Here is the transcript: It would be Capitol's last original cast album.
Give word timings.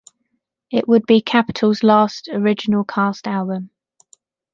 It 0.71 0.87
would 0.87 1.05
be 1.05 1.21
Capitol's 1.21 1.83
last 1.83 2.27
original 2.27 2.83
cast 2.83 3.27
album. 3.27 3.69